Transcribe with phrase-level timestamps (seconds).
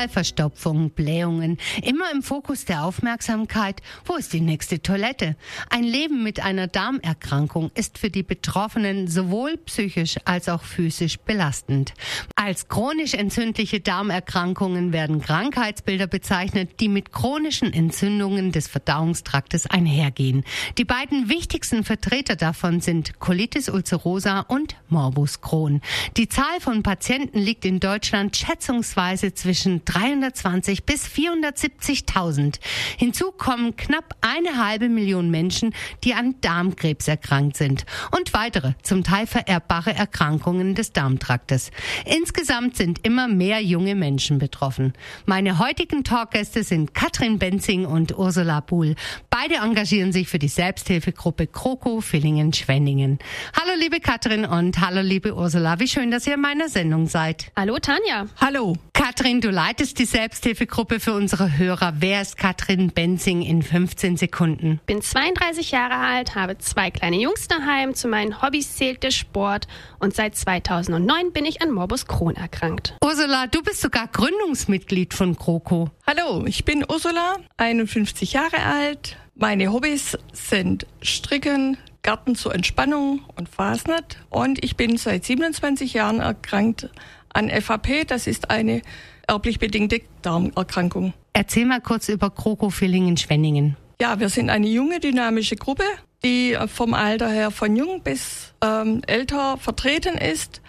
[0.00, 3.82] Durchfall, Verstopfung, Blähungen, immer im Fokus der Aufmerksamkeit.
[4.04, 5.36] Wo ist die nächste Toilette?
[5.68, 11.92] Ein Leben mit einer Darmerkrankung ist für die Betroffenen sowohl psychisch als auch physisch belastend.
[12.34, 20.44] Als chronisch entzündliche Darmerkrankungen werden Krankheitsbilder bezeichnet, die mit chronischen Entzündungen des Verdauungstraktes einhergehen.
[20.78, 25.80] Die beiden wichtigsten Vertreter davon sind Colitis ulcerosa und Morbus Crohn.
[26.16, 32.60] Die Zahl von Patienten liegt in Deutschland schätzungsweise zwischen 320 bis 470.000.
[32.96, 39.02] Hinzu kommen knapp eine halbe Million Menschen, die an Darmkrebs erkrankt sind und weitere, zum
[39.02, 41.70] Teil vererbbare Erkrankungen des Darmtraktes.
[42.04, 44.92] Insgesamt sind immer mehr junge Menschen betroffen.
[45.26, 48.94] Meine heutigen Talkgäste sind Katrin Benzing und Ursula Buhl.
[49.28, 53.18] Beide engagieren sich für die Selbsthilfegruppe Kroko Villingen-Schwenningen.
[53.60, 55.80] Hallo liebe Katrin und hallo liebe Ursula.
[55.80, 57.50] Wie schön, dass ihr in meiner Sendung seid.
[57.56, 58.26] Hallo Tanja.
[58.40, 58.76] Hallo.
[58.92, 61.94] Katrin, du leitest die Selbsthilfegruppe für unsere Hörer.
[62.00, 64.78] Wer ist Katrin Benzing in 15 Sekunden?
[64.84, 67.94] Bin 32 Jahre alt, habe zwei kleine Jungs daheim.
[67.94, 72.94] Zu meinen Hobbys zählt der Sport und seit 2009 bin ich an Morbus Crohn erkrankt.
[73.02, 75.90] Ursula, du bist sogar Gründungsmitglied von GroKo.
[76.06, 79.16] Hallo, ich bin Ursula, 51 Jahre alt.
[79.34, 84.18] Meine Hobbys sind Stricken, Garten zur Entspannung und Fasnet.
[84.28, 86.90] Und ich bin seit 27 Jahren erkrankt
[87.32, 88.06] an FAP.
[88.06, 88.82] Das ist eine
[89.30, 91.14] erblich bedingte Darmerkrankung.
[91.32, 93.76] Erzähl mal kurz über Kroko Villingen-Schwenningen.
[94.00, 95.84] Ja, wir sind eine junge, dynamische Gruppe,
[96.24, 100.60] die vom Alter her von jung bis ähm, älter vertreten ist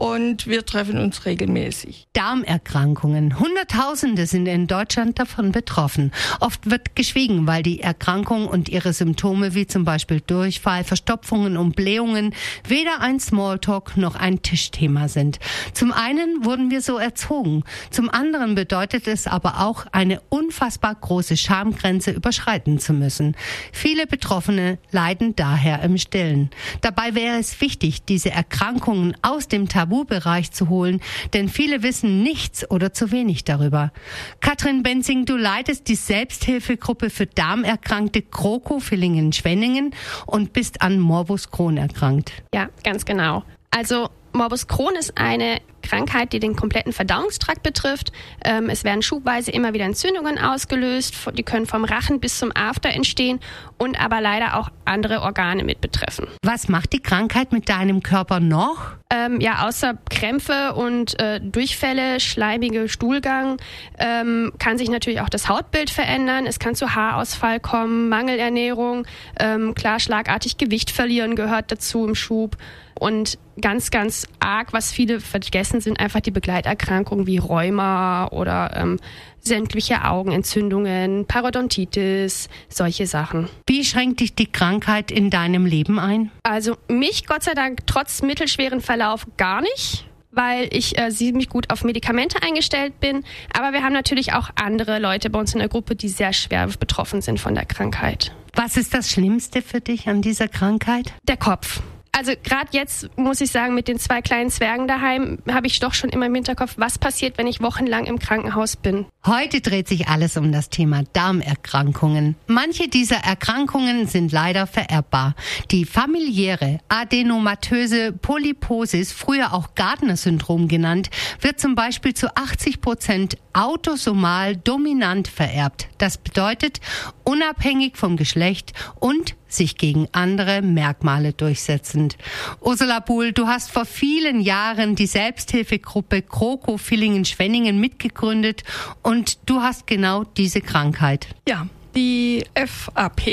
[0.00, 2.08] und wir treffen uns regelmäßig.
[2.14, 3.38] Darmerkrankungen.
[3.38, 6.10] Hunderttausende sind in Deutschland davon betroffen.
[6.40, 11.76] Oft wird geschwiegen, weil die Erkrankung und ihre Symptome wie zum Beispiel Durchfall, Verstopfungen und
[11.76, 12.34] Blähungen
[12.66, 15.38] weder ein Smalltalk noch ein Tischthema sind.
[15.74, 21.36] Zum einen wurden wir so erzogen, zum anderen bedeutet es aber auch, eine unfassbar große
[21.36, 23.36] Schamgrenze überschreiten zu müssen.
[23.70, 26.48] Viele Betroffene leiden daher im Stillen.
[26.80, 31.00] Dabei wäre es wichtig, diese Erkrankungen aus dem Tabu Tabubereich zu holen,
[31.32, 33.92] denn viele wissen nichts oder zu wenig darüber.
[34.40, 39.94] Katrin Benzing, du leitest die Selbsthilfegruppe für Darmerkrankte Kroko Villingen-Schwenningen
[40.26, 42.32] und bist an Morbus Crohn erkrankt.
[42.54, 43.42] Ja, ganz genau.
[43.70, 48.12] Also Morbus Crohn ist eine Krankheit, die den kompletten Verdauungstrakt betrifft.
[48.44, 51.14] Ähm, es werden schubweise immer wieder Entzündungen ausgelöst.
[51.34, 53.40] Die können vom Rachen bis zum After entstehen
[53.76, 56.28] und aber leider auch andere Organe mit betreffen.
[56.42, 58.92] Was macht die Krankheit mit deinem Körper noch?
[59.12, 63.56] Ähm, ja, außer Krämpfe und äh, Durchfälle, schleimige Stuhlgang,
[63.98, 66.46] ähm, kann sich natürlich auch das Hautbild verändern.
[66.46, 69.06] Es kann zu Haarausfall kommen, Mangelernährung,
[69.40, 72.56] ähm, klar schlagartig Gewicht verlieren gehört dazu im Schub.
[73.00, 78.98] Und ganz, ganz arg, was viele vergessen, sind einfach die Begleiterkrankungen wie Rheuma oder ähm,
[79.40, 83.48] sämtliche Augenentzündungen, Parodontitis, solche Sachen.
[83.66, 86.30] Wie schränkt dich die Krankheit in deinem Leben ein?
[86.42, 91.70] Also mich Gott sei Dank trotz mittelschweren Verlauf gar nicht weil ich äh, ziemlich gut
[91.70, 93.24] auf Medikamente eingestellt bin.
[93.52, 96.68] Aber wir haben natürlich auch andere Leute bei uns in der Gruppe, die sehr schwer
[96.78, 98.32] betroffen sind von der Krankheit.
[98.54, 101.12] Was ist das Schlimmste für dich an dieser Krankheit?
[101.28, 101.82] Der Kopf
[102.20, 105.94] also gerade jetzt muss ich sagen, mit den zwei kleinen Zwergen daheim habe ich doch
[105.94, 109.06] schon immer im Hinterkopf, was passiert, wenn ich wochenlang im Krankenhaus bin.
[109.24, 112.36] Heute dreht sich alles um das Thema Darmerkrankungen.
[112.46, 115.34] Manche dieser Erkrankungen sind leider vererbbar.
[115.70, 121.08] Die familiäre adenomatöse Polyposis, früher auch Gardner-Syndrom genannt,
[121.40, 125.88] wird zum Beispiel zu 80 Prozent autosomal dominant vererbt.
[125.96, 126.80] Das bedeutet
[127.24, 132.16] unabhängig vom Geschlecht und sich gegen andere Merkmale durchsetzend.
[132.60, 138.62] Ursula Buhl, du hast vor vielen Jahren die Selbsthilfegruppe Kroko Villingen-Schwenningen mitgegründet
[139.02, 141.28] und du hast genau diese Krankheit.
[141.48, 143.26] Ja, die FAP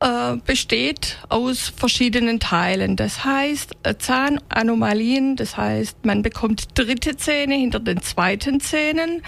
[0.00, 2.96] äh, besteht aus verschiedenen Teilen.
[2.96, 9.22] Das heißt äh, Zahnanomalien, das heißt man bekommt dritte Zähne hinter den zweiten Zähnen.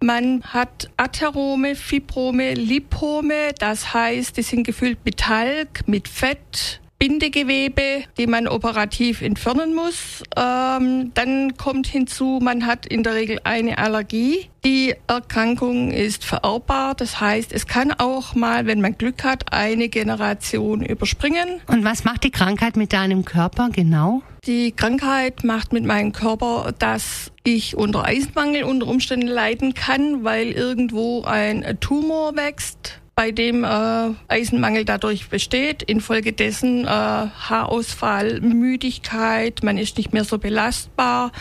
[0.00, 8.04] Man hat Atherome, Fibrome, Lipome, das heißt, die sind gefüllt mit Talg, mit Fett, Bindegewebe,
[8.16, 10.22] die man operativ entfernen muss.
[10.36, 14.48] Ähm, dann kommt hinzu, man hat in der Regel eine Allergie.
[14.64, 16.94] Die Erkrankung ist vererbbar.
[16.94, 21.60] Das heißt, es kann auch mal, wenn man Glück hat, eine Generation überspringen.
[21.66, 24.22] Und was macht die Krankheit mit deinem Körper genau?
[24.46, 30.52] Die Krankheit macht mit meinem Körper, dass ich unter Eisenmangel unter Umständen leiden kann, weil
[30.52, 35.82] irgendwo ein Tumor wächst bei dem äh, Eisenmangel dadurch besteht.
[35.82, 41.32] Infolgedessen äh, Haarausfall, Müdigkeit, man ist nicht mehr so belastbar.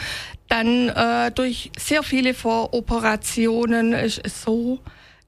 [0.48, 4.80] Dann äh, durch sehr viele Voroperationen ist es so,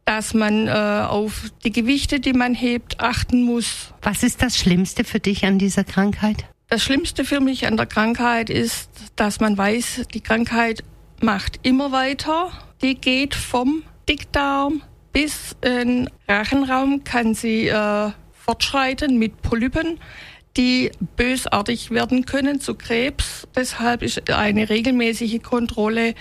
[0.05, 3.93] dass man äh, auf die Gewichte, die man hebt, achten muss.
[4.01, 6.45] Was ist das Schlimmste für dich an dieser Krankheit?
[6.69, 10.81] Das Schlimmste für mich an der Krankheit ist, dass man weiß, die Krankheit
[11.21, 12.51] macht immer weiter.
[12.81, 14.81] Die geht vom Dickdarm
[15.17, 19.99] bis in Rachenraum kann sie äh, fortschreiten mit Polypen,
[20.55, 23.47] die bösartig werden können zu Krebs.
[23.55, 26.13] Deshalb ist eine regelmäßige Kontrolle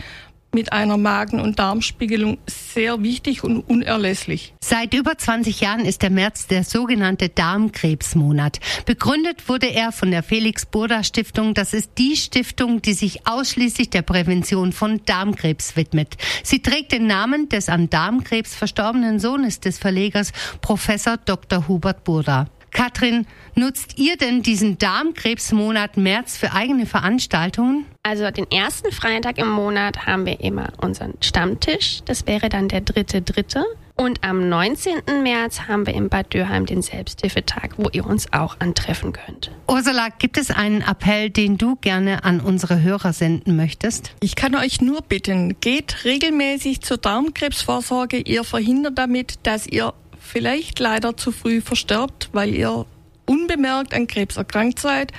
[0.57, 4.55] mit einer Magen- und Darmspiegelung sehr wichtig und unerlässlich.
[4.65, 8.59] Seit über 20 Jahren ist der März der sogenannte Darmkrebsmonat.
[8.87, 11.53] Begründet wurde er von der Felix Burda Stiftung.
[11.53, 16.17] Das ist die Stiftung, die sich ausschließlich der Prävention von Darmkrebs widmet.
[16.43, 20.33] Sie trägt den Namen des an Darmkrebs verstorbenen Sohnes des Verlegers
[20.63, 21.69] Professor Dr.
[21.69, 22.49] Hubert Burda.
[22.77, 27.87] Katrin, nutzt ihr denn diesen Darmkrebsmonat März für eigene Veranstaltungen?
[28.03, 32.03] Also den ersten Freitag im Monat haben wir immer unseren Stammtisch.
[32.05, 33.65] Das wäre dann der dritte dritte.
[33.99, 35.23] Und am 19.
[35.23, 39.51] März haben wir in Bad Dürheim den Selbsthilfetag, wo ihr uns auch antreffen könnt.
[39.69, 44.15] Ursula, gibt es einen Appell, den du gerne an unsere Hörer senden möchtest?
[44.21, 48.19] Ich kann euch nur bitten, geht regelmäßig zur Darmkrebsvorsorge.
[48.19, 49.95] Ihr verhindert damit, dass ihr
[50.27, 52.87] vielleicht leider zu früh verstirbt, weil ihr
[53.27, 55.13] unbemerkt an Krebs erkrankt seid.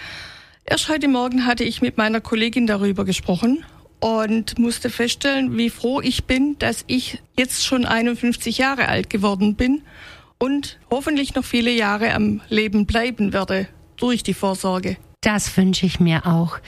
[0.65, 3.63] Erst heute Morgen hatte ich mit meiner Kollegin darüber gesprochen
[3.99, 9.55] und musste feststellen, wie froh ich bin, dass ich jetzt schon 51 Jahre alt geworden
[9.55, 9.81] bin
[10.37, 14.97] und hoffentlich noch viele Jahre am Leben bleiben werde durch die Vorsorge.
[15.21, 16.59] Das wünsche ich mir auch.